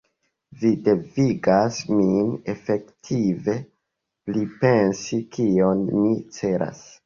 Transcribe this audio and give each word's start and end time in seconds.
Vi 0.61 0.69
devigas 0.87 1.77
min 1.91 2.31
efektive 2.55 3.57
pripensi, 4.31 5.23
kion 5.37 5.89
mi 5.95 6.19
celas. 6.41 6.87